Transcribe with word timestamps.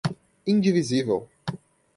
indivisível 0.47 1.29